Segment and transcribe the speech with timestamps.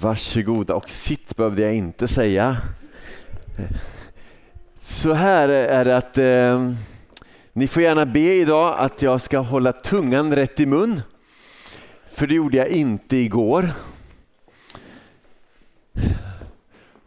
[0.00, 2.56] Varsågoda och sitt behövde jag inte säga.
[4.80, 6.72] Så här är det att eh,
[7.52, 11.02] ni får gärna be idag att jag ska hålla tungan rätt i mun.
[12.10, 13.70] För det gjorde jag inte igår.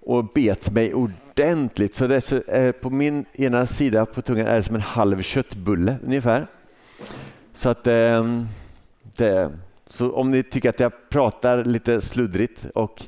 [0.02, 1.96] Och bet mig ordentligt.
[1.96, 5.22] Så det är eh, på min ena sida på tungan är det som en halv
[5.22, 6.48] köttbulle ungefär.
[7.54, 8.44] Så att eh,
[9.16, 9.52] det
[9.92, 13.04] så om ni tycker att jag pratar lite sluddrigt och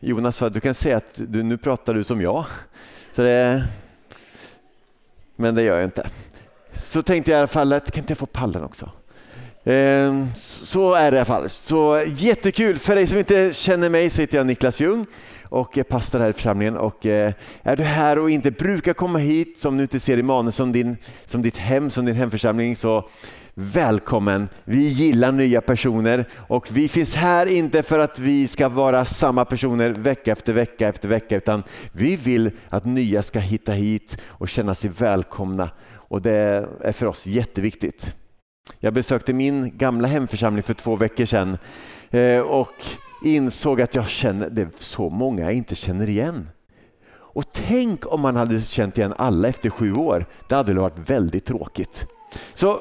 [0.00, 2.44] Jonas sa att du kan säga att du, nu pratar du som jag.
[3.12, 3.64] Så det,
[5.36, 6.10] men det gör jag inte.
[6.72, 8.90] Så tänkte jag i alla fall att kan inte jag få pallen också?
[9.64, 11.50] Ehm, så är det i alla fall.
[11.50, 12.78] Så jättekul.
[12.78, 15.06] För dig som inte känner mig så heter jag Niklas Ljung
[15.42, 16.76] och är pastor här i församlingen.
[16.76, 20.22] Och eh, är du här och inte brukar komma hit, som du inte ser i
[20.22, 23.08] manus som, din, som ditt hem, som din hemförsamling, så
[23.60, 24.48] Välkommen!
[24.64, 29.44] Vi gillar nya personer och vi finns här inte för att vi ska vara samma
[29.44, 31.62] personer vecka efter vecka efter vecka utan
[31.92, 37.06] vi vill att nya ska hitta hit och känna sig välkomna och det är för
[37.06, 38.14] oss jätteviktigt.
[38.78, 41.58] Jag besökte min gamla hemförsamling för två veckor sedan
[42.10, 42.74] eh, och
[43.24, 46.48] insåg att jag känner, det är så många jag inte känner igen.
[47.10, 50.26] Och tänk om man hade känt igen alla efter sju år.
[50.48, 52.06] Det hade varit väldigt tråkigt.
[52.54, 52.80] Så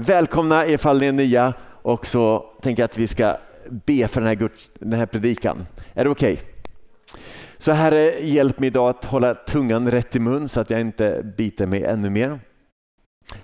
[0.00, 3.36] Välkomna ifall ni är nya och så tänker jag att vi ska
[3.68, 5.66] be för den här, Guds, den här predikan.
[5.94, 6.32] Är det okej?
[6.32, 6.44] Okay?
[7.58, 11.32] Så Herre, hjälp mig idag att hålla tungan rätt i mun så att jag inte
[11.36, 12.40] biter mig ännu mer.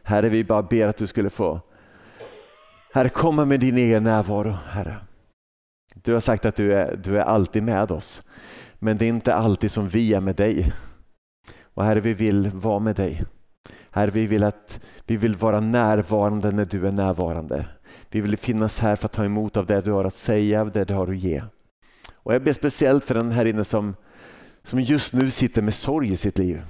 [0.02, 1.60] Herre, vi bara ber att du skulle få
[2.92, 4.96] Herre, komma med din egen närvaro, Herre.
[5.94, 8.22] Du har sagt att du är, du är alltid med oss,
[8.78, 10.72] men det är inte alltid som vi är med dig.
[11.62, 13.24] Och Herre, vi vill vara med dig.
[13.94, 17.66] Herre, vi vill, att, vi vill vara närvarande när du är närvarande.
[18.10, 20.72] Vi vill finnas här för att ta emot av det du har att säga, av
[20.72, 21.42] det du har att ge.
[22.12, 23.96] Och jag ber speciellt för den här inne som,
[24.62, 26.62] som just nu sitter med sorg i sitt liv.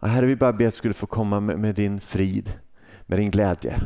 [0.00, 2.52] Herre, vi bara ber att du skulle få komma med, med din frid,
[3.06, 3.80] med din glädje.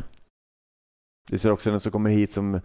[1.31, 2.61] Vi ser också den som kommer hit som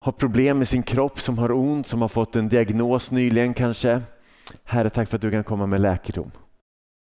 [0.00, 4.02] har problem med sin kropp, som har ont, som har fått en diagnos nyligen kanske.
[4.64, 6.30] Herre, tack för att du kan komma med läkedom.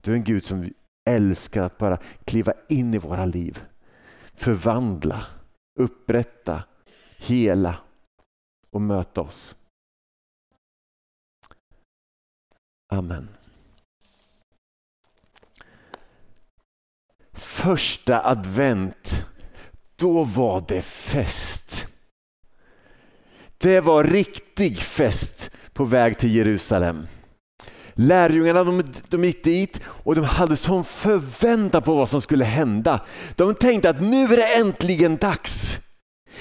[0.02, 0.70] Du är en Gud som
[1.08, 3.64] älskar att bara kliva in i våra liv.
[4.34, 5.26] Förvandla,
[5.80, 6.62] upprätta,
[7.16, 7.76] hela
[8.70, 9.56] och möta oss.
[12.92, 13.28] Amen.
[17.32, 19.26] Första advent,
[19.96, 21.86] då var det fest.
[23.58, 27.06] Det var riktig fest på väg till Jerusalem.
[28.00, 33.00] Lärjungarna de, de gick dit och de hade sån förväntan på vad som skulle hända.
[33.36, 35.78] De tänkte att nu är det äntligen dags.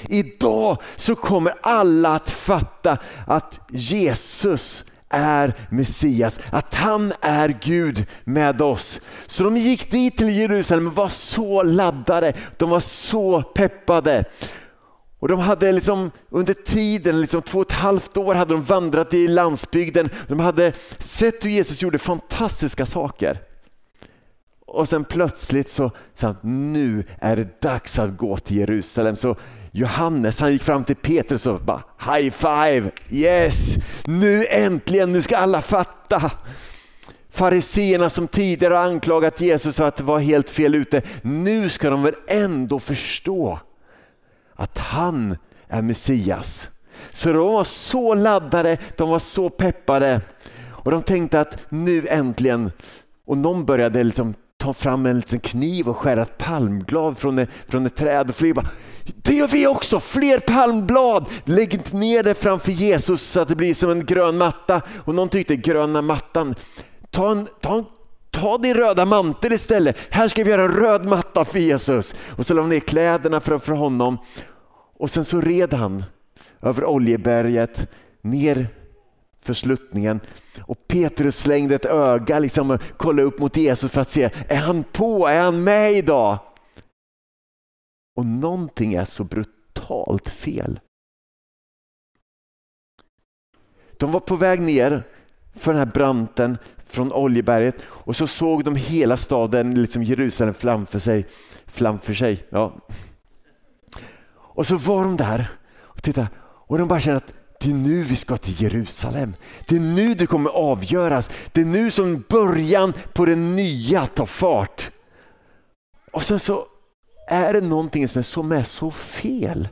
[0.09, 8.61] Idag så kommer alla att fatta att Jesus är Messias, att han är Gud med
[8.61, 9.01] oss.
[9.27, 14.25] Så de gick dit till Jerusalem och var så laddade, de var så peppade.
[15.19, 19.13] Och de hade liksom under tiden, liksom två och ett halvt år, hade de vandrat
[19.13, 20.09] i landsbygden.
[20.27, 23.37] De hade sett hur Jesus gjorde fantastiska saker.
[24.65, 29.15] Och sen plötsligt så sa nu är det dags att gå till Jerusalem.
[29.15, 29.35] Så
[29.71, 33.75] Johannes han gick fram till Petrus och bara high five, yes,
[34.05, 36.31] nu äntligen, nu ska alla fatta.
[37.31, 42.03] Fariseerna som tidigare anklagat Jesus för att det var helt fel ute, nu ska de
[42.03, 43.59] väl ändå förstå
[44.59, 45.37] att han
[45.67, 46.69] är Messias.
[47.11, 50.21] Så de var så laddade, de var så peppade
[50.69, 52.71] och de tänkte att nu äntligen,
[53.25, 57.49] och någon började liksom ta fram en liten kniv och skära ett palmblad från ett,
[57.67, 58.69] från ett träd och fler bara
[59.15, 61.29] det gör vi också, fler palmblad!
[61.43, 64.81] Lägg inte ner det framför Jesus så att det blir som en grön matta.
[64.97, 66.55] Och någon tyckte gröna mattan,
[67.11, 67.85] ta, en, ta, en,
[68.31, 69.97] ta din röda mantel istället.
[70.09, 72.15] Här ska vi göra en röd matta för Jesus.
[72.37, 74.17] Och så la ner kläderna framför honom
[74.97, 76.03] och sen så red han
[76.61, 77.87] över Oljeberget
[78.21, 78.67] ner
[79.41, 80.19] för sluttningen
[80.61, 84.59] och Petrus slängde ett öga liksom och kollade upp mot Jesus för att se, är
[84.59, 86.39] han på, är han med idag?
[88.15, 90.79] Och någonting är så brutalt fel.
[93.97, 95.07] De var på väg ner
[95.53, 96.57] för den här branten
[96.89, 101.25] från Oljeberget och så såg de hela staden, liksom Jerusalem framför sig.
[101.65, 102.75] Framför sig, ja,
[104.59, 105.47] och så var de där
[105.77, 109.33] och tittade och de bara kände att det är nu vi ska till Jerusalem.
[109.67, 111.31] Det är nu det kommer avgöras.
[111.51, 114.91] Det är nu som början på det nya tar fart.
[116.11, 116.67] Och sen så
[117.27, 119.67] är det någonting som är så, med så fel.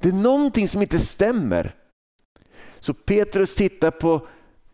[0.00, 1.74] Det är någonting som inte stämmer.
[2.80, 4.26] Så Petrus tittar på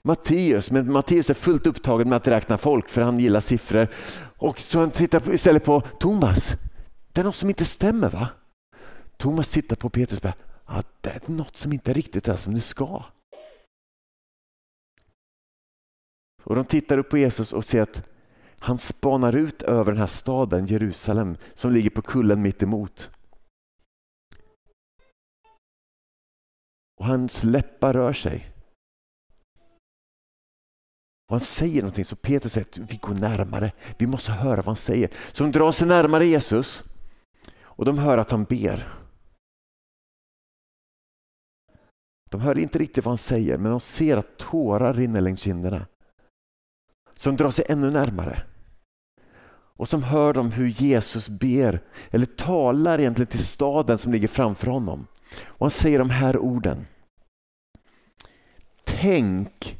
[0.08, 3.88] Matteus, men Matteus är fullt upptagen med att räkna folk för han gillar siffror.
[4.36, 6.56] Och så han tittar istället på Thomas.
[7.12, 8.28] Det är något som inte stämmer va?
[9.16, 10.34] Thomas tittar på Petrus och bara,
[10.66, 13.04] ja, det är något som inte riktigt är som det ska.
[16.44, 18.02] Och de tittar upp på Jesus och ser att
[18.58, 23.10] han spanar ut över den här staden Jerusalem som ligger på kullen mitt emot.
[27.00, 28.57] Och hans läppar rör sig.
[31.28, 34.66] Och han säger någonting så Petrus säger att vi går närmare, vi måste höra vad
[34.66, 35.10] han säger.
[35.32, 36.84] Så de drar sig närmare Jesus
[37.60, 38.88] och de hör att han ber.
[42.30, 45.86] De hör inte riktigt vad han säger men de ser att tårar rinner längs kinderna.
[47.14, 48.42] Så de drar sig ännu närmare.
[49.78, 54.66] Och som hör de hur Jesus ber, eller talar egentligen till staden som ligger framför
[54.66, 55.06] honom.
[55.44, 56.86] Och han säger de här orden.
[58.84, 59.78] Tänk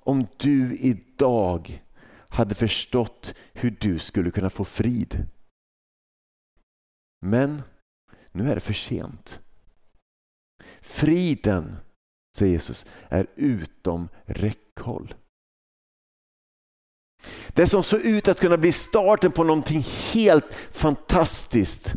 [0.00, 1.82] om du idag
[2.28, 5.26] hade förstått hur du skulle kunna få frid.
[7.26, 7.62] Men
[8.32, 9.40] nu är det för sent.
[10.80, 11.76] Friden,
[12.38, 15.14] säger Jesus, är utom räckhåll.
[17.48, 21.94] Det som såg ut att kunna bli starten på någonting helt fantastiskt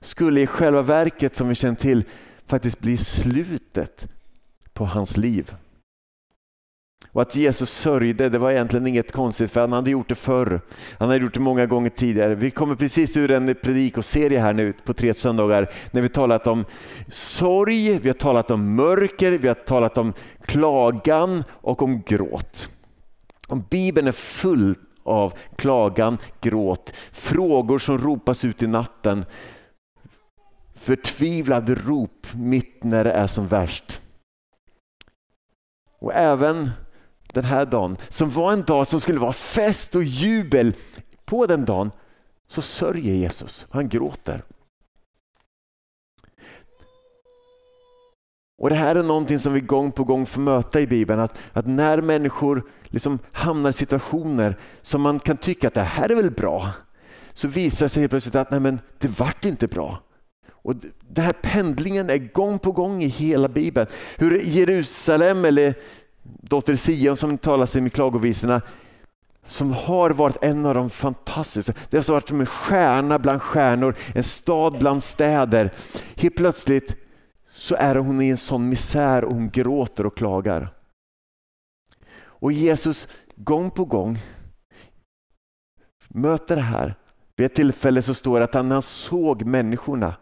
[0.00, 2.04] skulle i själva verket, som vi känner till,
[2.46, 4.08] faktiskt bli slutet
[4.72, 5.54] på hans liv.
[7.14, 10.60] Och att Jesus sörjde, det var egentligen inget konstigt för han hade gjort det förr.
[10.98, 12.34] Han hade gjort det många gånger tidigare.
[12.34, 16.64] Vi kommer precis ur en predikoserie här nu på tre söndagar när vi talat om
[17.08, 22.68] sorg, vi har talat om mörker, vi har talat om klagan och om gråt.
[23.48, 29.24] Och Bibeln är full av klagan, gråt, frågor som ropas ut i natten,
[30.74, 34.00] förtvivlade rop mitt när det är som värst.
[36.00, 36.70] Och även
[37.34, 40.74] den här dagen, som var en dag som skulle vara fest och jubel,
[41.24, 41.90] på den dagen
[42.48, 44.42] så sörjer Jesus, han gråter.
[48.58, 51.38] Och Det här är någonting som vi gång på gång får möta i Bibeln, att,
[51.52, 56.14] att när människor liksom hamnar i situationer som man kan tycka att det här är
[56.14, 56.70] väl bra,
[57.32, 60.02] så visar sig helt plötsligt att nej men, det vart inte bra.
[60.50, 63.86] Och Den här pendlingen är gång på gång i hela Bibeln.
[64.16, 65.74] Hur Jerusalem eller
[66.24, 68.62] dotter Sion som talas i klagovisorna
[69.46, 71.74] som har varit en av de fantastiska.
[71.90, 75.72] Det har varit som en stjärna bland stjärnor, en stad bland städer.
[76.16, 76.96] Helt plötsligt
[77.52, 80.74] så är hon i en sån misär och hon gråter och klagar.
[82.16, 84.18] Och Jesus gång på gång
[86.08, 86.94] möter det här.
[87.36, 90.14] Vid ett tillfälle så står det att när han såg människorna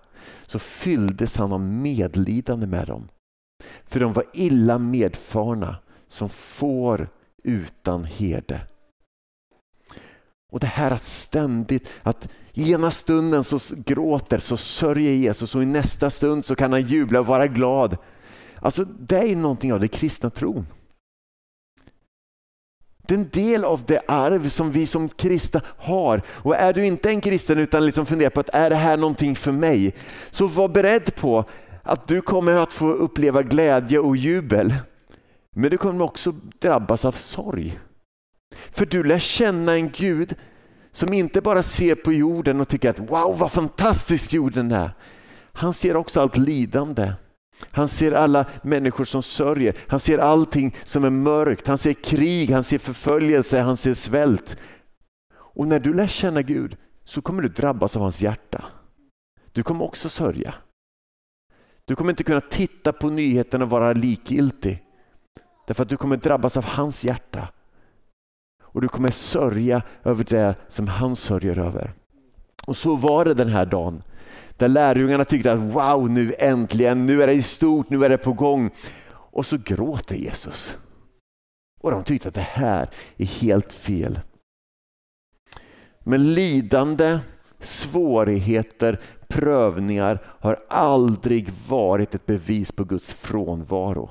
[0.47, 3.09] så fylldes han av medlidande med dem.
[3.85, 5.77] För de var illa medfarna
[6.13, 7.09] som får
[7.43, 8.61] utan herde.
[10.53, 15.63] Och det här att ständigt, att i ena stunden så gråter, så sörjer Jesus och
[15.63, 17.97] i nästa stund så kan han jubla och vara glad.
[18.57, 20.67] Alltså det är någonting av det kristna tron.
[23.07, 26.23] Det är en del av det arv som vi som kristna har.
[26.29, 29.37] Och är du inte en kristen utan liksom funderar på att är det här någonting
[29.37, 29.95] för mig?
[30.31, 31.45] Så var beredd på
[31.83, 34.75] att du kommer att få uppleva glädje och jubel.
[35.57, 37.81] Men du kommer också drabbas av sorg.
[38.71, 40.35] För du lär känna en Gud
[40.93, 44.91] som inte bara ser på jorden och tycker att wow vad fantastisk jorden är.
[45.53, 47.13] Han ser också allt lidande.
[47.71, 49.77] Han ser alla människor som sörjer.
[49.89, 51.67] Han ser allting som är mörkt.
[51.67, 54.57] Han ser krig, han ser förföljelse, han ser svält.
[55.35, 58.65] Och när du lär känna Gud så kommer du drabbas av hans hjärta.
[59.53, 60.55] Du kommer också sörja.
[61.85, 64.85] Du kommer inte kunna titta på nyheterna och vara likgiltig.
[65.67, 67.49] Därför att du kommer drabbas av hans hjärta.
[68.63, 71.93] Och du kommer sörja över det som han sörjer över.
[72.67, 74.03] Och så var det den här dagen.
[74.57, 78.33] Där lärjungarna tyckte att wow, nu äntligen, nu är det stort, nu är det på
[78.33, 78.71] gång.
[79.13, 80.77] Och så gråter Jesus.
[81.81, 84.21] Och de tyckte att det här är helt fel.
[86.01, 87.19] Men lidande,
[87.61, 94.11] svårigheter, prövningar har aldrig varit ett bevis på Guds frånvaro.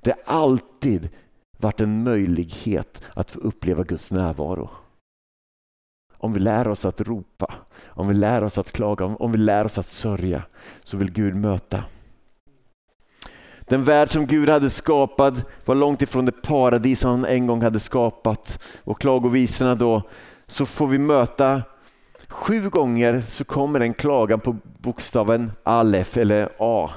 [0.00, 1.08] Det har alltid
[1.58, 4.70] varit en möjlighet att få uppleva Guds närvaro.
[6.16, 7.54] Om vi lär oss att ropa,
[7.86, 10.42] om vi lär oss att klaga, om vi lär oss att sörja,
[10.84, 11.84] så vill Gud möta.
[13.60, 17.80] Den värld som Gud hade skapat var långt ifrån det paradis han en gång hade
[17.80, 18.62] skapat.
[18.84, 20.02] Och klagovisorna då,
[20.46, 21.62] så får vi möta
[22.28, 26.90] Sju gånger så kommer en klagan på bokstaven Alef eller A.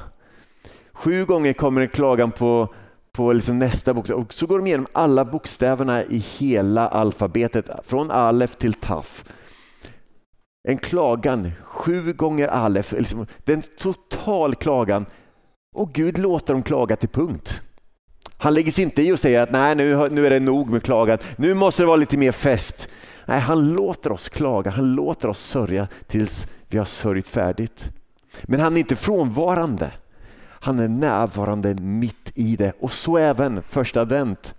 [0.94, 2.74] Sju gånger kommer en klagan på,
[3.14, 8.12] på liksom nästa bokstav och så går de igenom alla bokstäverna i hela alfabetet från
[8.12, 9.26] alef till taf.
[10.68, 15.06] En klagan, sju gånger alef, liksom, det är en total klagan
[15.76, 17.62] och Gud låter dem klaga till punkt.
[18.38, 20.84] Han lägger sig inte i och säger att nej nu, nu är det nog med
[20.84, 22.90] klagan, nu måste det vara lite mer fest.
[23.26, 27.90] Nej, han låter oss klaga, han låter oss sörja tills vi har sörjt färdigt.
[28.44, 29.92] Men han är inte frånvarande.
[30.62, 34.56] Han är närvarande mitt i det och så även första advent.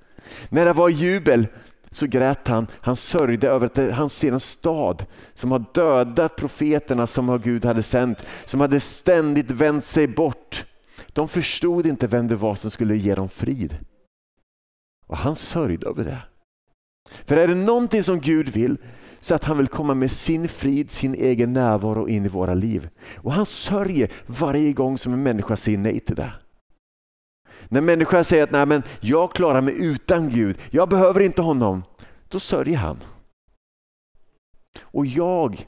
[0.49, 1.47] När det var jubel
[1.91, 2.67] så grät han.
[2.81, 7.83] Han sörjde över att han ser en stad som har dödat profeterna som Gud hade
[7.83, 10.67] sänt, som hade ständigt vänt sig bort.
[11.13, 13.79] De förstod inte vem det var som skulle ge dem frid.
[15.07, 16.19] Och han sörjde över det.
[17.25, 18.79] För är det någonting som Gud vill
[19.23, 22.89] så att han vill komma med sin frid, sin egen närvaro in i våra liv.
[23.17, 26.33] Och han sörjer varje gång som en människa säger nej till det.
[27.69, 31.83] När människan säger att nej, men jag klarar mig utan Gud, jag behöver inte honom,
[32.29, 32.97] då sörjer han.
[34.83, 35.67] Och jag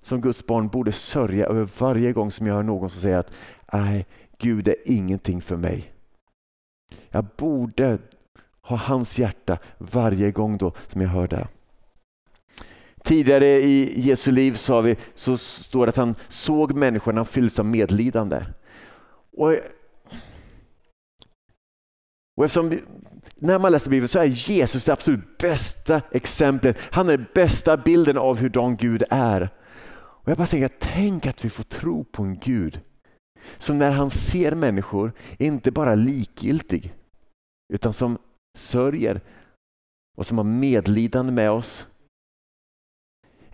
[0.00, 3.32] som Guds barn borde sörja över varje gång som jag hör någon som säger att
[3.72, 4.06] nej,
[4.38, 5.92] Gud är ingenting för mig.
[7.10, 7.98] Jag borde
[8.60, 11.48] ha hans hjärta varje gång då som jag hör det.
[13.04, 17.66] Tidigare i Jesu liv sa vi, så står det att han såg människorna fylls av
[17.66, 18.42] medlidande.
[19.36, 19.56] Och,
[22.36, 22.78] och eftersom,
[23.34, 26.78] när man läser Bibeln så är Jesus det absolut bästa exemplet.
[26.80, 29.50] Han är den bästa bilden av hurdan Gud är.
[30.24, 32.80] Och jag bara tänker, tänk att vi får tro på en Gud
[33.58, 36.94] som när han ser människor är inte bara likgiltig
[37.72, 38.18] utan som
[38.58, 39.20] sörjer
[40.16, 41.86] och som har medlidande med oss.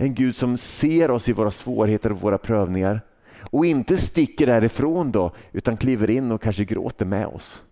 [0.02, 3.00] En Gud som ser oss i våra svårigheter och våra prövningar
[3.40, 7.62] och inte sticker därifrån då utan kliver in och kanske gråter med oss.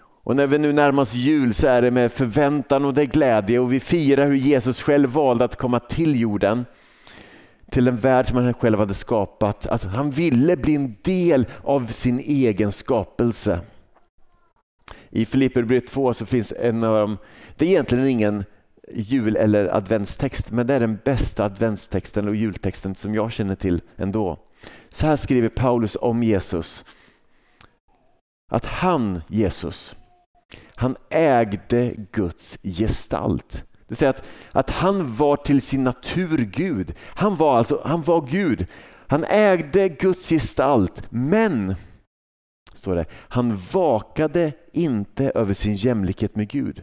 [0.00, 3.06] Och när vi nu närmar oss jul så är det med förväntan och det är
[3.06, 6.64] glädje och vi firar hur Jesus själv valde att komma till jorden
[7.70, 9.66] till en värld som han själv hade skapat.
[9.66, 13.60] Att han ville bli en del av sin egen skapelse.
[15.10, 17.18] I Filipperbrevet 2 så finns en av dem,
[17.56, 18.44] det är egentligen ingen
[18.94, 23.80] jul eller adventstext, men det är den bästa adventstexten och jultexten som jag känner till
[23.96, 24.38] ändå.
[24.90, 26.84] Så här skriver Paulus om Jesus.
[28.50, 29.96] Att han, Jesus,
[30.74, 33.64] han ägde Guds gestalt.
[33.72, 36.94] Det vill säga att, att han var till sin natur Gud.
[37.00, 38.66] Han var alltså, han var Gud.
[39.06, 41.74] Han ägde Guds gestalt, men
[42.74, 46.82] står det, han vakade inte över sin jämlikhet med Gud.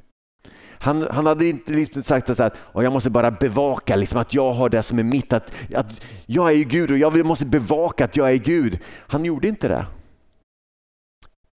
[0.80, 4.70] Han, han hade inte liksom sagt att jag måste bara bevaka liksom, att jag har
[4.70, 8.32] det som är mitt, att, att jag är Gud och jag måste bevaka att jag
[8.32, 8.80] är Gud.
[9.08, 9.86] Han gjorde inte det.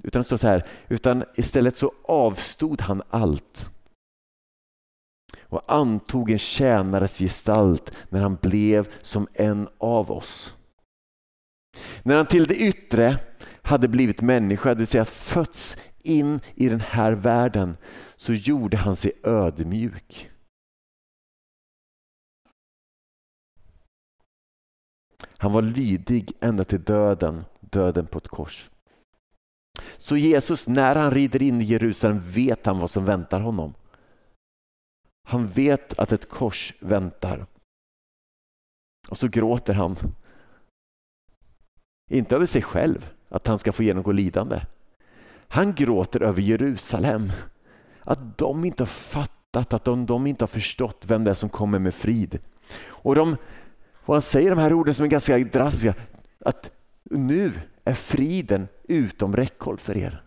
[0.04, 3.70] Utan så här, utan istället så avstod han allt
[5.48, 10.54] och antog en tjänares gestalt när han blev som en av oss.
[12.02, 13.18] När han till det yttre
[13.62, 17.76] hade blivit människa, det vill säga fötts in i den här världen,
[18.16, 20.30] så gjorde han sig ödmjuk.
[25.40, 28.70] Han var lydig ända till döden, döden på ett kors.
[29.96, 33.74] Så Jesus, när han rider in i Jerusalem, vet han vad som väntar honom.
[35.28, 37.46] Han vet att ett kors väntar.
[39.08, 39.96] Och så gråter han.
[42.10, 44.60] Inte över sig själv, att han ska få genomgå lidande.
[45.48, 47.32] Han gråter över Jerusalem.
[48.00, 51.48] Att de inte har fattat, att de, de inte har förstått vem det är som
[51.48, 52.38] kommer med frid.
[52.80, 53.36] Och, de,
[54.04, 55.94] och han säger de här orden som är ganska drastiska.
[56.44, 56.70] Att
[57.10, 57.52] nu
[57.84, 60.22] är friden utom räckhåll för er.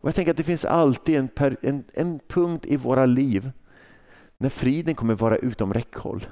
[0.00, 3.50] Och Jag tänker att det finns alltid en, per, en, en punkt i våra liv
[4.38, 6.26] när friden kommer vara utom räckhåll.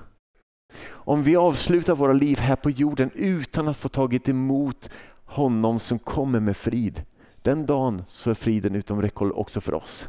[0.87, 4.91] Om vi avslutar våra liv här på jorden utan att få tagit emot
[5.29, 7.05] honom som kommer med frid,
[7.43, 10.09] den dagen så är friden utom räckhåll också för oss.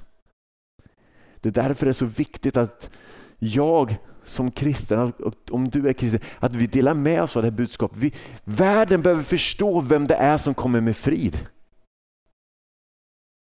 [1.42, 2.90] Det är därför det är så viktigt att
[3.40, 5.14] jag som kristen,
[5.52, 8.14] om du är kristen, att vi delar med oss av det här budskapet.
[8.44, 11.48] världen behöver förstå vem det är som kommer med frid.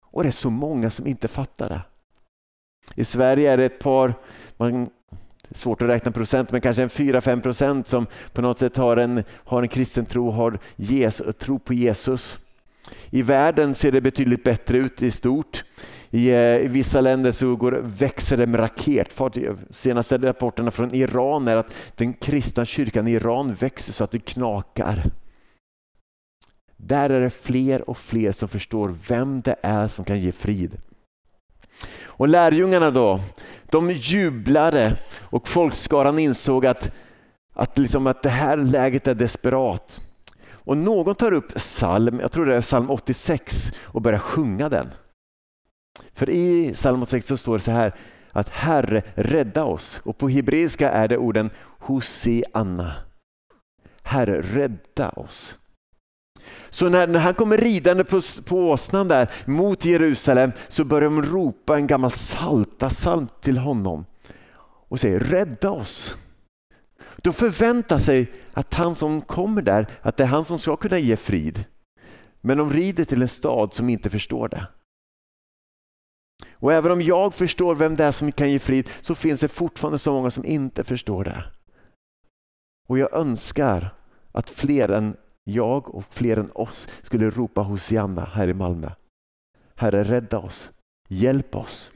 [0.01, 1.81] Och det är så många som inte fattar det.
[2.95, 4.13] I Sverige är det ett par,
[4.57, 4.89] man,
[5.51, 9.23] svårt att räkna procent, men kanske en 4-5 procent som på något sätt har en,
[9.33, 12.37] har en kristen tro, har Jesus, tro på Jesus.
[13.09, 15.63] I världen ser det betydligt bättre ut i stort.
[16.09, 19.37] I, eh, i vissa länder så går, växer det med raketfart.
[19.69, 24.19] Senaste rapporterna från Iran är att den kristna kyrkan i Iran växer så att det
[24.19, 25.11] knakar.
[26.77, 30.77] där är det fler och fler som förstår vem det är som kan ge frid.
[32.05, 33.19] Och lärjungarna då,
[33.71, 36.91] de jublade och folkskaran insåg att,
[37.53, 40.01] att, liksom att det här läget är desperat.
[40.49, 44.89] Och någon tar upp psalm, jag tror det är psalm 86 och börjar sjunga den.
[46.13, 47.95] För i psalm 86 så står det så här
[48.31, 52.93] att Herre rädda oss och på hebreiska är det orden Hosianna.
[54.03, 55.57] Herre rädda oss.
[56.69, 61.23] Så när, när han kommer ridande på, på åsnan där mot Jerusalem så börjar de
[61.23, 62.89] ropa en gammal salta
[63.41, 64.05] till honom
[64.89, 66.17] och säger rädda oss.
[67.17, 70.97] De förväntar sig att han som kommer där, att det är han som ska kunna
[70.97, 71.65] ge frid.
[72.41, 74.67] Men de rider till en stad som inte förstår det.
[76.59, 79.47] Och även om jag förstår vem det är som kan ge frid så finns det
[79.47, 81.43] fortfarande så många som inte förstår det.
[82.87, 83.95] Och jag önskar
[84.31, 85.15] att fler än
[85.47, 88.91] jag och fler än oss skulle ropa Hosianna här i Malmö.
[89.75, 90.69] Herre rädda oss,
[91.07, 91.91] hjälp oss.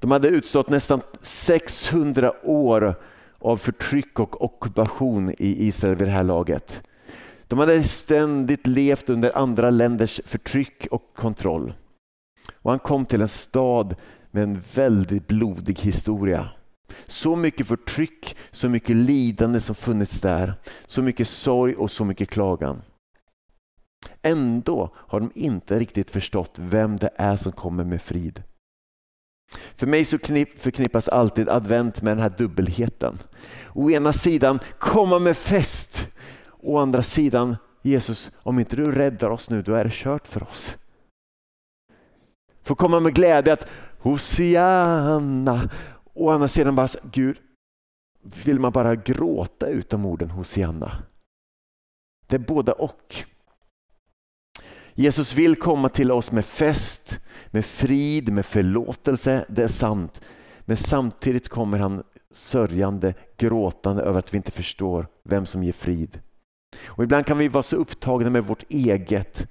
[0.00, 2.94] De hade utstått nästan 600 år
[3.38, 6.82] av förtryck och ockupation i Israel vid det här laget.
[7.46, 11.72] De hade ständigt levt under andra länders förtryck och kontroll.
[12.54, 13.94] Och han kom till en stad
[14.30, 16.50] med en väldigt blodig historia.
[17.06, 20.54] Så mycket förtryck, så mycket lidande som funnits där.
[20.86, 22.82] Så mycket sorg och så mycket klagan.
[24.22, 28.42] Ändå har de inte riktigt förstått vem det är som kommer med frid.
[29.74, 30.18] För mig så
[30.56, 33.18] förknippas alltid advent med den här dubbelheten.
[33.74, 36.10] Å ena sidan komma med fest,
[36.60, 40.42] å andra sidan Jesus, om inte du räddar oss nu, då är det kört för
[40.42, 40.76] oss.
[42.62, 43.68] Få komma med glädje att
[43.98, 45.70] Hosianna,
[46.18, 47.36] å andra sidan bara, Gud,
[48.44, 51.02] vill man bara gråta ut de orden Hosianna?
[52.26, 53.24] Det är båda och.
[54.94, 60.22] Jesus vill komma till oss med fest, med frid, med förlåtelse, det är sant.
[60.60, 66.20] Men samtidigt kommer han sörjande, gråtande över att vi inte förstår vem som ger frid.
[66.86, 69.48] Och ibland kan vi vara så upptagna med vårt eget,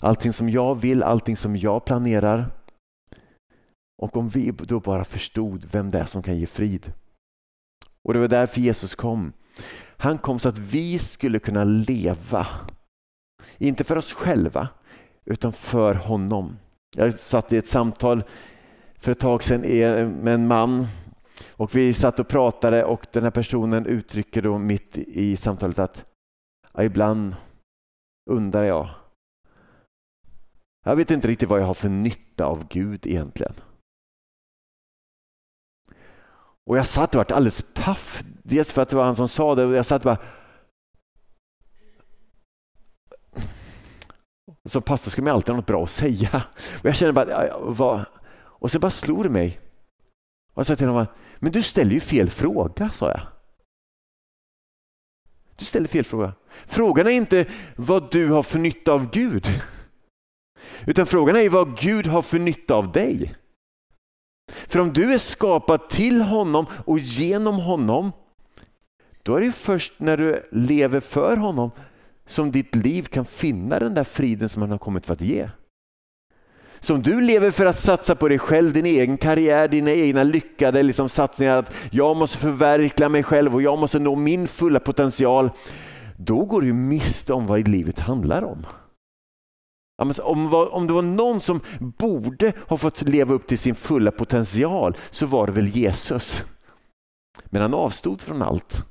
[0.00, 2.50] allting som jag vill, allting som jag planerar.
[3.98, 6.92] Och om vi då bara förstod vem det är som kan ge frid.
[8.04, 9.32] Och det var därför Jesus kom.
[9.96, 12.46] Han kom så att vi skulle kunna leva
[13.58, 14.68] inte för oss själva,
[15.24, 16.58] utan för honom.
[16.96, 18.24] Jag satt i ett samtal
[18.98, 19.60] för ett tag sedan
[20.10, 20.86] med en man
[21.52, 26.06] och vi satt och pratade och den här personen uttrycker då mitt i samtalet att
[26.78, 27.36] ibland
[28.30, 28.88] undrar jag.
[30.84, 33.54] Jag vet inte riktigt vad jag har för nytta av Gud egentligen.
[36.66, 38.22] Och jag satt och var alldeles paff.
[38.42, 40.18] Dels för att det var han som sa det och jag satt och bara
[44.68, 46.42] Som pastor ska man alltid ha något bra att säga.
[46.78, 48.04] Och jag kände bara, vad?
[48.34, 49.60] Och sen bara slog det mig.
[50.54, 51.06] Och jag sa till honom,
[51.38, 53.20] men du ställer ju fel fråga, sa jag.
[55.58, 56.32] Du ställer fel fråga.
[56.66, 57.46] Frågan är inte
[57.76, 59.46] vad du har för nytta av Gud.
[60.86, 63.34] Utan frågan är vad Gud har för nytta av dig.
[64.68, 68.12] För om du är skapad till honom och genom honom,
[69.22, 71.70] då är det först när du lever för honom
[72.26, 75.48] som ditt liv kan finna den där friden som han har kommit för att ge.
[76.80, 80.22] Så om du lever för att satsa på dig själv, din egen karriär, dina egna
[80.22, 84.80] lyckade liksom satsningar, att jag måste förverkliga mig själv och jag måste nå min fulla
[84.80, 85.50] potential.
[86.16, 88.66] Då går du miste om vad livet handlar om.
[90.02, 94.96] Om, om det var någon som borde ha fått leva upp till sin fulla potential
[95.10, 96.44] så var det väl Jesus.
[97.44, 98.84] Men han avstod från allt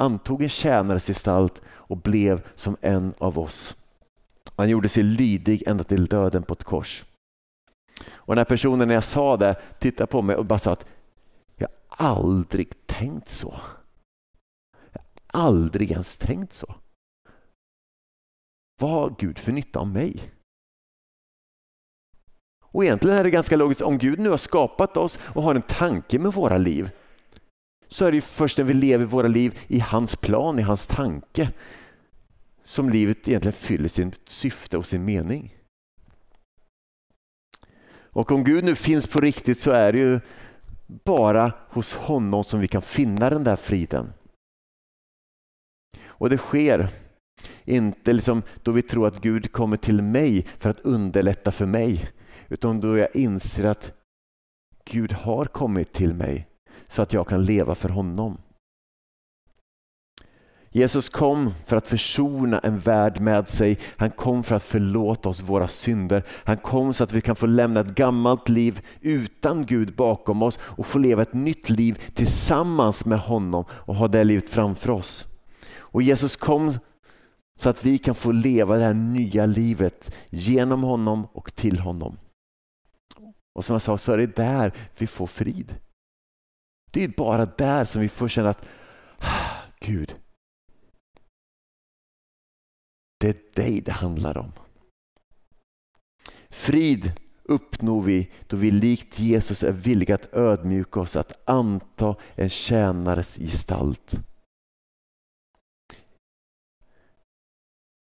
[0.00, 3.76] antog en tjänares gestalt och blev som en av oss.
[4.56, 7.04] Han gjorde sig lydig ända till döden på ett kors.
[8.10, 10.86] Och den här personen när jag sa det tittade på mig och bara sa att
[11.56, 13.60] jag aldrig tänkt så.
[14.92, 16.74] Jag aldrig ens tänkt så.
[18.80, 20.32] Vad har Gud för nytta av mig?
[22.72, 25.62] Och egentligen är det ganska logiskt, om Gud nu har skapat oss och har en
[25.62, 26.90] tanke med våra liv,
[27.88, 31.52] så är det först när vi lever våra liv i hans plan, i hans tanke,
[32.64, 35.54] som livet egentligen fyller sitt syfte och sin mening.
[38.12, 40.20] Och om Gud nu finns på riktigt så är det ju
[41.04, 44.12] bara hos honom som vi kan finna den där friden.
[46.04, 46.88] Och det sker
[47.64, 52.10] inte liksom då vi tror att Gud kommer till mig för att underlätta för mig,
[52.50, 53.92] utan då jag inser att
[54.84, 56.48] Gud har kommit till mig
[56.88, 58.38] så att jag kan leva för honom.
[60.72, 63.78] Jesus kom för att försona en värld med sig.
[63.96, 66.22] Han kom för att förlåta oss våra synder.
[66.44, 70.58] Han kom så att vi kan få lämna ett gammalt liv utan Gud bakom oss
[70.62, 75.26] och få leva ett nytt liv tillsammans med honom och ha det livet framför oss.
[75.78, 76.72] Och Jesus kom
[77.56, 82.16] så att vi kan få leva det här nya livet genom honom och till honom.
[83.60, 85.76] Och som jag sa så är det där vi får frid.
[86.90, 88.64] Det är bara där som vi får känna att
[89.18, 90.16] ah, Gud,
[93.18, 94.52] det är dig det handlar om.
[96.50, 102.50] Frid uppnår vi då vi likt Jesus är villiga att ödmjuka oss, att anta en
[102.50, 104.20] tjänares gestalt.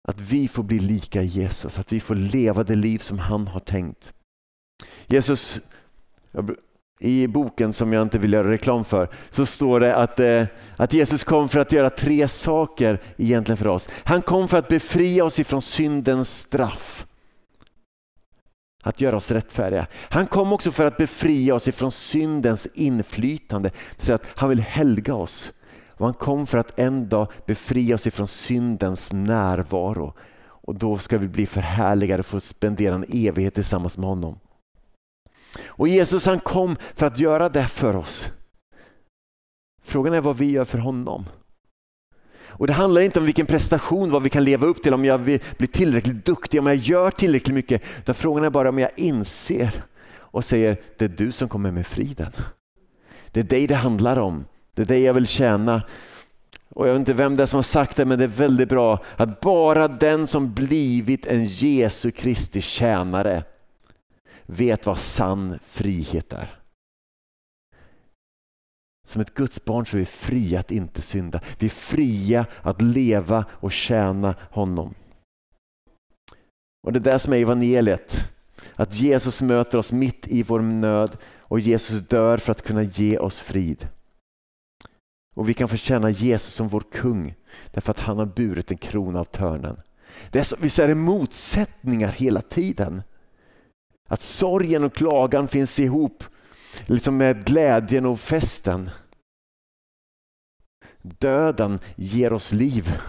[0.09, 3.61] Att vi får bli lika Jesus, att vi får leva det liv som han har
[3.61, 4.15] tänkt.
[5.07, 5.61] Jesus,
[7.01, 10.45] i boken som jag inte vill göra reklam för, så står det att, eh,
[10.77, 13.89] att Jesus kom för att göra tre saker egentligen för oss.
[14.05, 17.07] Han kom för att befria oss ifrån syndens straff.
[18.83, 19.87] Att göra oss rättfärdiga.
[19.93, 23.71] Han kom också för att befria oss ifrån syndens inflytande.
[23.97, 25.53] Så att han vill helga oss.
[25.91, 30.15] Och han kom för att en dag befria oss ifrån syndens närvaro.
[30.41, 34.39] Och då ska vi bli förhärligade och få spendera en evighet tillsammans med honom.
[35.67, 38.29] Och Jesus han kom för att göra det för oss.
[39.83, 41.27] Frågan är vad vi gör för honom.
[42.57, 45.21] Och Det handlar inte om vilken prestation, vad vi kan leva upp till, om jag
[45.21, 47.83] blir tillräckligt duktig, om jag gör tillräckligt mycket.
[47.99, 49.85] Utan frågan är bara om jag inser
[50.17, 52.33] och säger, det är du som kommer med friden.
[53.31, 54.45] Det är dig det handlar om.
[54.75, 55.83] Det är dig jag vill tjäna.
[56.69, 58.69] Och Jag vet inte vem det är som har sagt det, men det är väldigt
[58.69, 63.43] bra att bara den som blivit en Jesu Kristi tjänare
[64.47, 66.61] vet vad sann frihet är.
[69.07, 71.41] Som ett Guds barn så är vi fria att inte synda.
[71.59, 74.95] Vi är fria att leva och tjäna honom.
[76.87, 78.31] Och Det är det som är evangeliet.
[78.77, 83.19] Att Jesus möter oss mitt i vår nöd och Jesus dör för att kunna ge
[83.19, 83.89] oss frid.
[85.35, 87.35] Och Vi kan få känna Jesus som vår kung
[87.71, 89.81] därför att han har burit en krona av törnen.
[90.31, 93.03] Det är så, visst är det motsättningar hela tiden.
[94.09, 96.25] Att sorgen och klagan finns ihop
[96.87, 98.91] liksom med glädjen och festen.
[101.03, 103.01] Döden ger oss liv.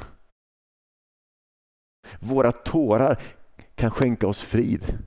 [2.19, 3.21] Våra tårar
[3.75, 4.97] kan skänka oss frid.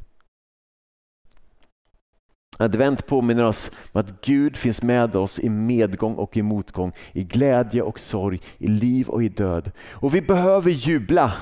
[2.59, 7.25] Advent påminner oss om att Gud finns med oss i medgång och i motgång, i
[7.25, 9.71] glädje och sorg, i liv och i död.
[9.91, 11.33] Och vi behöver jubla.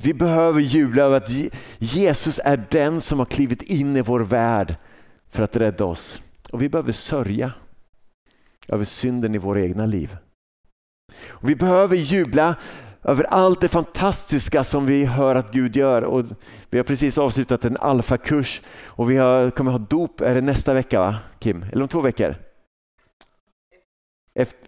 [0.00, 1.30] Vi behöver jubla över att
[1.78, 4.76] Jesus är den som har klivit in i vår värld
[5.30, 6.22] för att rädda oss.
[6.52, 7.52] Och vi behöver sörja
[8.68, 10.16] över synden i våra egna liv.
[11.28, 12.56] Och vi behöver jubla
[13.02, 16.02] över allt det fantastiska som vi hör att Gud gör.
[16.02, 16.24] Och
[16.70, 20.74] vi har precis avslutat en alfakurs och vi har, kommer ha dop, är det nästa
[20.74, 21.64] vecka va Kim?
[21.72, 22.34] Eller om två veckor?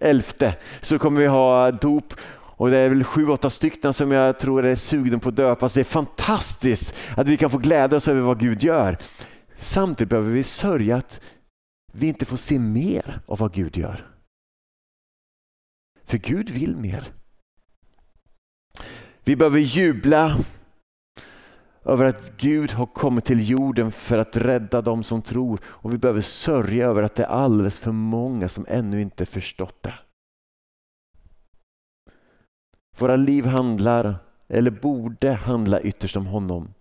[0.00, 2.14] Elfte så kommer vi ha dop
[2.60, 5.74] och det är väl sju, åtta stycken som jag tror är sugna på att döpas.
[5.74, 8.98] Det är fantastiskt att vi kan få glädja oss över vad Gud gör.
[9.56, 11.20] Samtidigt behöver vi sörja att
[11.92, 14.06] vi inte får se mer av vad Gud gör.
[16.04, 17.12] För Gud vill mer.
[19.24, 20.36] Vi behöver jubla
[21.84, 25.98] över att Gud har kommit till jorden för att rädda dem som tror och vi
[25.98, 29.94] behöver sörja över att det är alldeles för många som ännu inte förstått det.
[33.00, 34.16] Våra liv handlar,
[34.48, 36.74] eller borde handla ytterst om honom.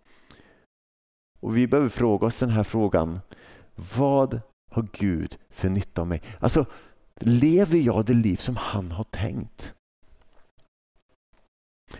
[1.40, 3.20] Och Vi behöver fråga oss den här frågan.
[3.98, 6.22] Vad har Gud för nytta av mig?
[6.40, 6.66] Alltså,
[7.16, 9.74] lever jag det liv som han har tänkt?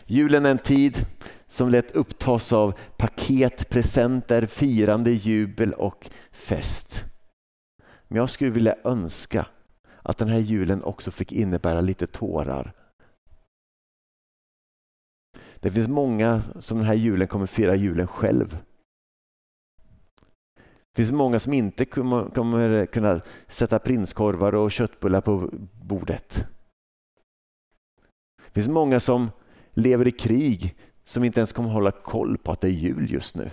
[0.06, 1.06] Julen är en tid
[1.48, 7.04] som lätt upptas av paket, presenter, firande, jubel och fest.
[8.08, 9.46] Men jag skulle vilja önska
[10.02, 12.74] att den här julen också fick innebära lite tårar
[15.60, 18.58] det finns många som den här julen kommer fira julen själv.
[20.92, 25.50] Det finns många som inte kommer kunna sätta prinskorvar och köttbullar på
[25.82, 26.46] bordet.
[28.46, 29.32] Det finns många som
[29.72, 33.36] lever i krig som inte ens kommer hålla koll på att det är jul just
[33.36, 33.52] nu.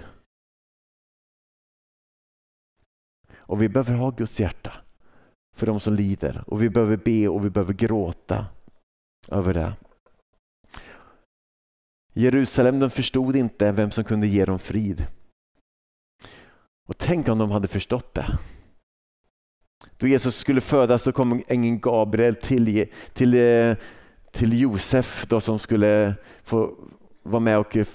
[3.37, 4.73] Och vi behöver ha Guds hjärta
[5.57, 8.47] för de som lider och vi behöver be och vi behöver gråta
[9.29, 9.73] över det.
[12.19, 15.07] Jerusalem de förstod inte vem som kunde ge dem frid.
[16.89, 18.39] Och tänk om de hade förstått det.
[19.97, 23.77] Då Jesus skulle födas då kom ängeln Gabriel till, till, eh,
[24.33, 26.75] till Josef då som skulle få
[27.23, 27.87] vara med och eh,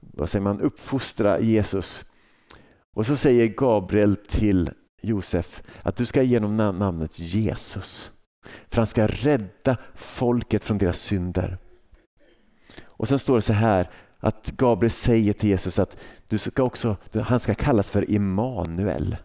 [0.00, 2.04] vad säger man, uppfostra Jesus.
[2.96, 4.70] Och så säger Gabriel till
[5.02, 8.10] Josef att du ska ge honom namnet Jesus.
[8.68, 11.58] För han ska rädda folket från deras synder.
[12.98, 16.96] Och sen står det så här att Gabriel säger till Jesus att du ska också,
[17.24, 19.16] han ska kallas för Immanuel.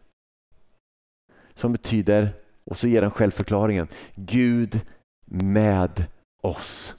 [1.53, 2.33] Som betyder,
[2.63, 4.81] och så ger han självförklaringen, Gud
[5.25, 6.05] med
[6.43, 6.95] oss.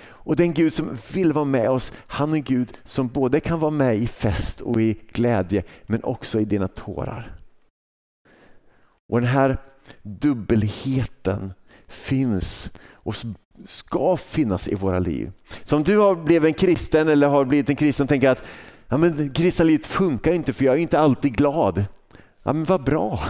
[0.00, 3.60] Och den Gud som vill vara med oss, han är en Gud som både kan
[3.60, 7.36] vara med i fest och i glädje, men också i dina tårar.
[9.08, 9.58] Och den här
[10.02, 11.52] dubbelheten
[11.86, 13.24] finns hos
[13.66, 15.32] ska finnas i våra liv.
[15.64, 18.42] Så om du har blivit en kristen eller har blivit en kristen och tänker att
[18.88, 21.84] ja, men kristna livet funkar inte för jag är inte alltid glad.
[22.42, 23.20] Ja, men vad bra.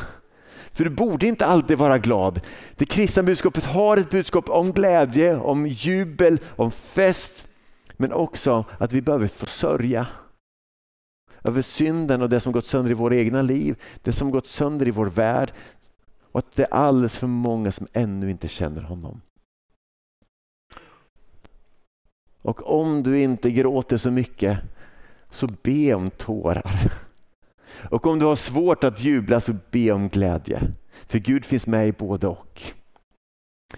[0.73, 2.41] För du borde inte alltid vara glad.
[2.77, 7.49] Det kristna budskapet har ett budskap om glädje, om jubel, om fest.
[7.97, 10.07] Men också att vi behöver få sörja
[11.45, 14.88] över synden och det som gått sönder i våra egna liv, det som gått sönder
[14.88, 15.53] i vår värld.
[16.33, 19.21] Och att det är alldeles för många som ännu inte känner honom.
[22.42, 24.59] Och om du inte gråter så mycket,
[25.31, 26.92] så be om tårar.
[27.90, 30.62] Och om du har svårt att jubla så be om glädje.
[31.07, 32.62] För Gud finns med i både och.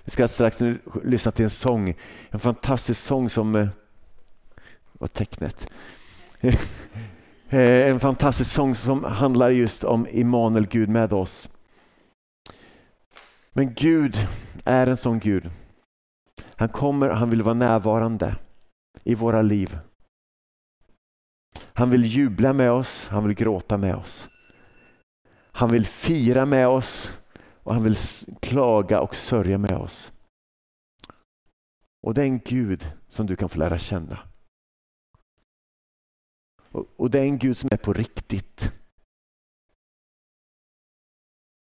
[0.05, 1.95] Vi ska strax nu lyssna till en sång,
[2.31, 3.69] en fantastisk sång som eh,
[4.93, 5.73] vad tecknet.
[7.53, 11.49] Eh, en fantastisk sång som handlar just om Immanuel, Gud med oss.
[13.53, 14.17] Men Gud
[14.65, 15.51] är en sån Gud.
[16.57, 18.37] Han kommer, han vill vara närvarande
[19.03, 19.79] i våra liv.
[21.57, 24.29] Han vill jubla med oss, han vill gråta med oss.
[25.53, 27.19] Han vill fira med oss
[27.63, 27.97] och han vill
[28.41, 30.13] klaga och sörja med oss.
[32.03, 34.19] Och det är en Gud som du kan få lära känna.
[36.97, 38.73] Och det är en Gud som är på riktigt.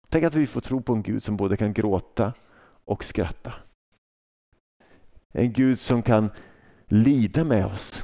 [0.10, 2.34] Tänk att vi får tro på en Gud som både kan gråta
[2.86, 3.54] och skratta.
[5.32, 6.30] En Gud som kan
[6.86, 8.04] lida med oss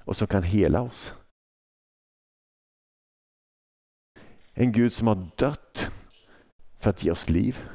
[0.00, 1.14] och som kan hela oss.
[4.52, 5.90] En Gud som har dött
[6.78, 7.68] för att ge oss liv.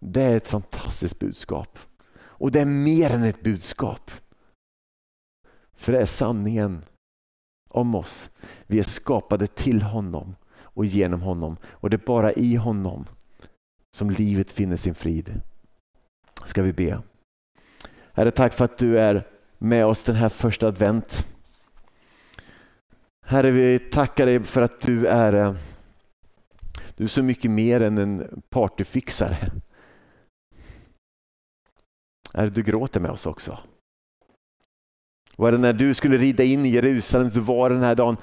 [0.00, 1.78] Det är ett fantastiskt budskap.
[2.18, 4.10] Och det är mer än ett budskap.
[5.72, 6.84] För det är sanningen
[7.68, 8.30] om oss.
[8.66, 11.56] Vi är skapade till honom och genom honom.
[11.64, 13.06] Och det är bara i honom
[13.96, 15.40] som livet finner sin frid.
[16.44, 17.02] Ska vi be.
[18.18, 19.26] Herre, tack för att du är
[19.58, 21.26] med oss den här första advent.
[23.26, 25.54] Herre, vi tackar dig för att du är, eh,
[26.96, 29.36] du är så mycket mer än en partyfixare.
[32.34, 33.58] Herre, du gråter med oss också.
[35.36, 38.16] Var det när du skulle rida in i Jerusalem, så var den här dagen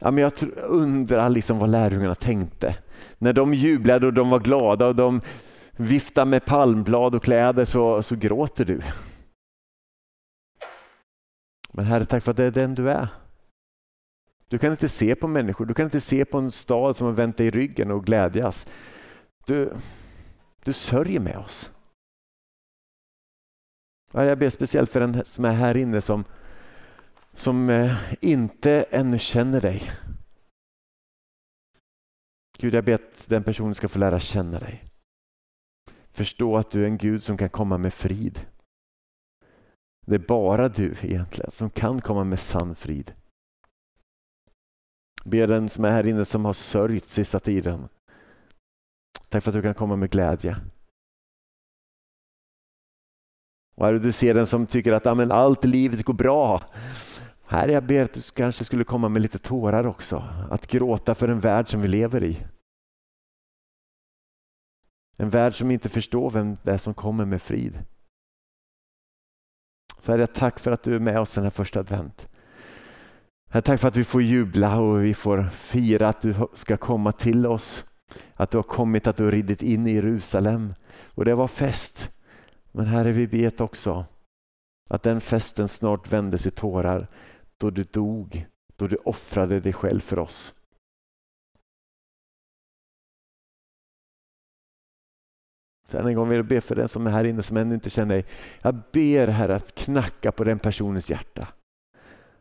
[0.00, 2.76] Ja, men jag undrar liksom vad lärjungarna tänkte.
[3.18, 5.20] När de jublade och de var glada och de
[5.84, 8.80] vifta med palmblad och kläder så, så gråter du.
[11.72, 13.08] Men Herre, tack för att det är den du är.
[14.48, 17.14] Du kan inte se på människor, du kan inte se på en stad som har
[17.14, 18.66] vänt dig i ryggen och glädjas.
[19.46, 19.72] Du,
[20.64, 21.70] du sörjer med oss.
[24.12, 26.24] Jag ber speciellt för den som är här inne som,
[27.34, 29.92] som eh, inte ännu känner dig.
[32.58, 34.91] Gud, jag ber att den personen ska få lära känna dig.
[36.12, 38.46] Förstå att du är en Gud som kan komma med frid.
[40.06, 43.12] Det är bara du egentligen som kan komma med sann frid.
[45.24, 47.88] Be den som är här inne som har sörjt sista tiden.
[49.28, 50.56] Tack för att du kan komma med glädje.
[53.74, 56.62] Och är du ser den som tycker att amen, allt i livet går bra.
[57.46, 60.24] Här jag ber att du kanske skulle komma med lite tårar också.
[60.50, 62.46] Att gråta för en värld som vi lever i.
[65.18, 67.78] En värld som inte förstår vem det är som kommer med frid.
[69.98, 72.28] Så Herre, tack för att du är med oss den här första advent.
[73.50, 77.12] Herre, tack för att vi får jubla och vi får fira att du ska komma
[77.12, 77.84] till oss.
[78.34, 80.74] Att du har kommit, att du har ridit in i Jerusalem.
[81.14, 82.10] Och det var fest.
[82.72, 84.04] Men Herre, vi vet också
[84.90, 87.08] att den festen snart vändes i tårar
[87.56, 88.46] då du dog,
[88.76, 90.54] då du offrade dig själv för oss.
[95.92, 97.74] Så än en gång vill jag be för den som är här inne som ännu
[97.74, 98.24] inte känner dig.
[98.62, 101.48] Jag ber Herre att knacka på den personens hjärta.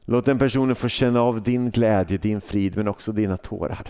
[0.05, 3.87] Låt den personen få känna av din glädje, din frid men också dina tårar.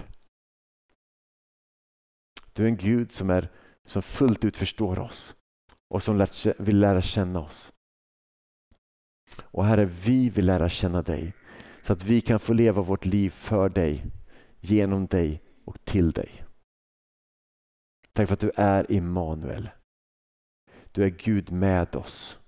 [2.53, 3.49] Du är en Gud som, är,
[3.85, 5.35] som fullt ut förstår oss
[5.89, 7.71] och som vill lära känna oss.
[9.37, 11.33] Och Herre, vi vill lära känna dig
[11.81, 14.05] så att vi kan få leva vårt liv för dig,
[14.59, 16.40] genom dig och till dig.
[18.13, 19.69] Tack för att du är Immanuel.
[20.91, 22.39] Du är Gud med oss.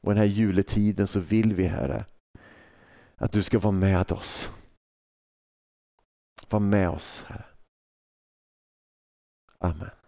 [0.00, 2.04] Och den här juletiden så vill vi Herre
[3.16, 4.50] att du ska vara med oss.
[6.48, 7.44] Var med oss Herre.
[9.58, 10.01] Amen.